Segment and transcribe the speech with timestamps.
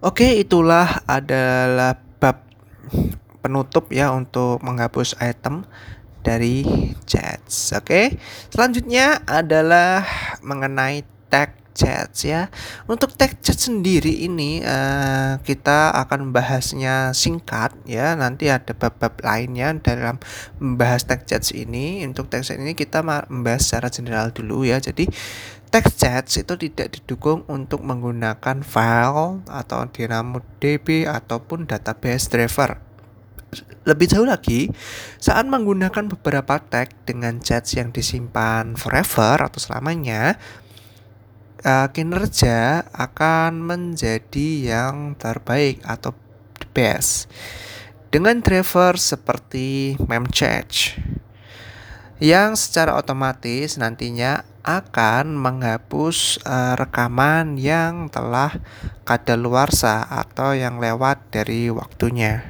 [0.00, 2.40] Oke, itulah adalah bab
[3.44, 5.68] penutup ya untuk menghapus item
[6.24, 6.64] dari
[7.04, 7.76] chats.
[7.76, 8.16] Oke.
[8.48, 10.00] Selanjutnya adalah
[10.40, 12.50] mengenai tag chats ya.
[12.90, 18.18] Untuk tag chat sendiri ini uh, kita akan membahasnya singkat ya.
[18.18, 20.18] Nanti ada bab-bab lainnya dalam
[20.58, 22.02] membahas tag chats ini.
[22.04, 24.82] Untuk tag chat ini kita membahas secara general dulu ya.
[24.82, 25.08] Jadi
[25.70, 32.82] Text chats itu tidak didukung untuk menggunakan file atau DynamoDB ataupun database driver.
[33.86, 34.66] Lebih jauh lagi,
[35.22, 40.42] saat menggunakan beberapa tag dengan chats yang disimpan forever atau selamanya,
[41.64, 46.12] uh, kinerja akan menjadi yang terbaik atau
[46.60, 47.30] the best
[48.10, 50.98] dengan driver seperti memcache
[52.20, 58.60] yang secara otomatis nantinya akan menghapus uh, rekaman yang telah
[59.08, 62.44] kadaluarsa atau yang lewat dari waktunya.